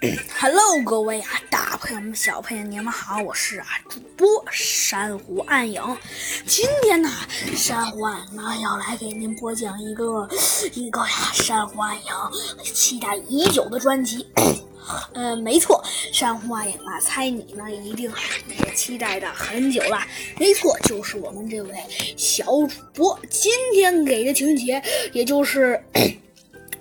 [0.40, 5.82] Hello，各位啊，大朋友们、小朋友们，你们好，我是啊主播珊瑚暗影。
[6.46, 7.10] 今天呢，
[7.54, 10.26] 珊瑚暗影要来给您播讲一个
[10.72, 12.12] 一个呀，珊瑚暗影
[12.62, 14.26] 期待已久的专辑。
[15.12, 18.10] 呃，没错，珊瑚暗影啊，猜你呢一定
[18.48, 20.00] 也期待的很久了。
[20.38, 21.74] 没错，就是我们这位
[22.16, 24.82] 小主播今天给的情节，
[25.12, 25.78] 也就是。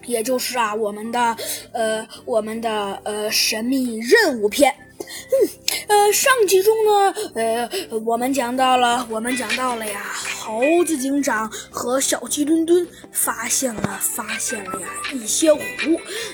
[0.09, 1.37] 也就是啊，我们的
[1.71, 4.73] 呃，我们的呃神秘任务片。
[4.99, 5.49] 嗯，
[5.87, 7.69] 呃，上集中呢，呃，
[8.05, 10.03] 我们讲到了，我们讲到了呀，
[10.39, 15.61] 猴子警长和小鸡墩墩发现了，发现了呀一些湖。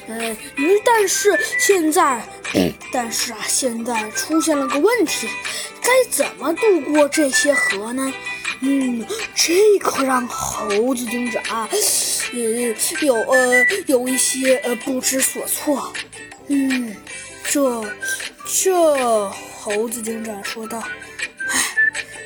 [0.07, 0.35] 呃，
[0.83, 2.25] 但是现在，
[2.91, 5.27] 但是啊，现在出现了个问题，
[5.81, 8.11] 该怎么渡过这些河呢？
[8.61, 9.05] 嗯，
[9.35, 11.69] 这可让猴子警长，
[12.33, 15.93] 嗯，有呃有一些呃不知所措。
[16.47, 16.95] 嗯，
[17.43, 17.83] 这
[18.63, 20.79] 这猴子警长说道
[21.49, 21.75] ：“唉，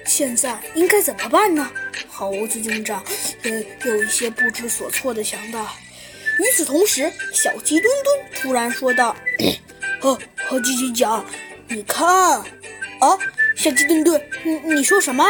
[0.06, 1.70] 现在应该怎么办呢？”
[2.08, 3.04] 猴子警长
[3.44, 5.68] 呃有一些不知所措的想到。
[6.40, 9.16] 与此同时，小鸡墩墩突然说道
[10.00, 11.26] ：“猴 猴子警长，
[11.68, 13.18] 你看，啊，
[13.56, 15.26] 小鸡墩墩，你你说什么？”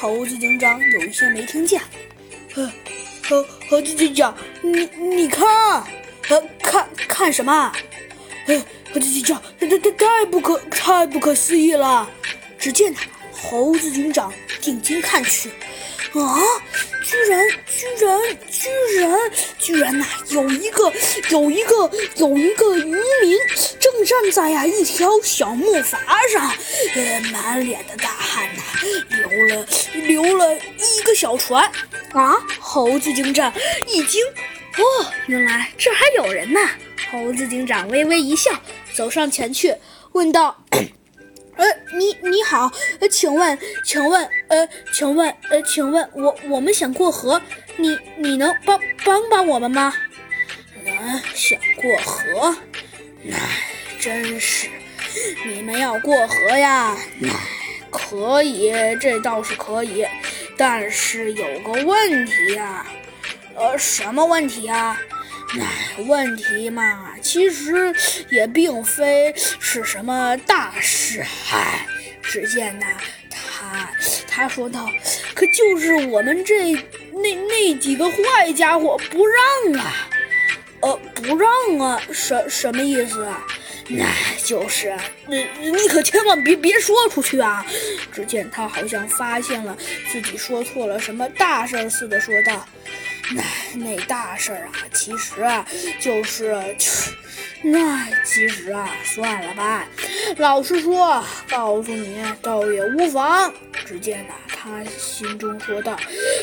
[0.00, 1.80] 猴子警长有一些没听见，
[2.56, 2.70] 呃，
[3.28, 5.46] 猴猴子警长，你你看，
[6.28, 7.72] 呃，看看什么？
[8.46, 12.08] 呃，猴子警长，这这这太不可太不可思议了！
[12.58, 12.94] 只见
[13.32, 15.48] 猴子警长定睛看去，
[16.12, 16.38] 啊，
[17.02, 20.92] 居然居然居然居然呐，有一个
[21.30, 23.38] 有一个有一个渔民
[23.80, 26.50] 正站在呀一条小木筏上，
[26.94, 28.62] 呃，满脸的大汗呐，
[29.08, 29.66] 流了。
[29.94, 31.70] 留了一个小船
[32.20, 32.36] 啊！
[32.60, 33.52] 猴子警长
[33.86, 36.60] 一惊，哦，原来这还有人呢！
[37.10, 38.50] 猴子警长微微一笑，
[38.94, 39.74] 走上前去
[40.12, 40.56] 问道
[41.56, 41.66] ：“呃，
[41.98, 47.40] 你你好，呃，请问，请问，呃，请问，呃，请问我我们想过河，
[47.76, 49.94] 你你能帮帮帮我们吗？”
[50.86, 52.56] 嗯，想过河？
[53.22, 53.36] 那
[53.98, 54.68] 真是，
[55.46, 56.96] 你们要过河呀？
[57.18, 57.30] 那。
[57.90, 60.04] 可以，这倒是可以，
[60.56, 62.86] 但是有个问题啊，
[63.54, 65.00] 呃，什么问题啊？
[65.56, 67.94] 那问题嘛，其实
[68.28, 71.24] 也并非是什么大事。
[71.52, 71.86] 唉，
[72.22, 72.86] 只见呐，
[73.30, 73.88] 他
[74.26, 74.90] 他说道
[75.34, 76.72] ：“可就是我们这
[77.12, 80.08] 那那几个坏家伙不让啊，
[80.80, 83.46] 呃，不让啊，什什么意思啊？”
[83.88, 84.06] 那
[84.42, 84.96] 就是，
[85.26, 87.64] 你你可千万别别说出去啊！
[88.10, 89.76] 只见他好像发现了
[90.10, 92.66] 自己说错了什么大事似的，说道
[93.34, 93.42] ：“那
[93.74, 95.66] 那大事啊，其实啊，
[96.00, 96.54] 就是，
[97.62, 99.86] 那其实啊，算了吧。
[100.38, 103.52] 老实说，告诉你倒也无妨。”
[103.84, 105.94] 只见呐，他心中说道：“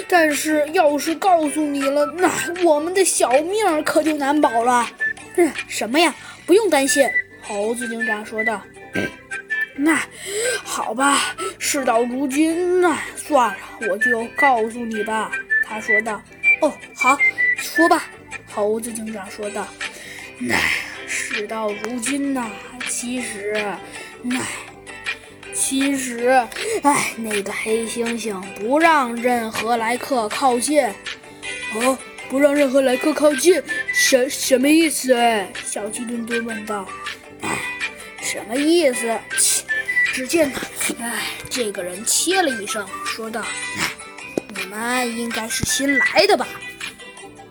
[0.08, 2.30] 但是要是告诉你了，那
[2.64, 4.88] 我们的小命可就难保了。”
[5.38, 6.14] 嗯，什么呀？
[6.46, 7.10] 不用担心。
[7.42, 8.62] 猴子警长说道
[9.76, 10.00] ：“那
[10.64, 13.58] 好吧，事到如今，那算了，
[13.90, 15.32] 我就告诉你吧。”
[15.66, 16.22] 他说道。
[16.62, 17.18] “哦，好，
[17.58, 18.06] 说吧。”
[18.54, 19.68] 猴子警长说道。
[20.38, 20.56] “那
[21.08, 22.50] 事到如今呐，
[22.90, 23.64] 其实，
[24.22, 24.42] 那
[25.54, 26.46] 其实，
[26.84, 30.84] 哎，那个黑猩猩不让任何来客靠近。
[31.76, 31.98] 哦，
[32.30, 33.62] 不让任何来客靠近，
[33.94, 36.88] 什什么意思？”哎，小鸡墩墩问道。
[38.32, 39.20] 什么意思？
[39.38, 39.66] 切！
[40.14, 40.62] 只见他，
[41.04, 43.44] 哎，这个人切了一声，说道
[44.56, 46.48] ：“你们应该是新来的吧？”